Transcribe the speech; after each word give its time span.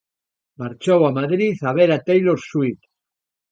Marchou 0.61 0.99
a 1.09 1.11
Madrid 1.19 1.57
a 1.69 1.71
ver 1.77 1.89
a 1.97 1.99
Taylor 2.07 2.37
Swift 2.49 2.83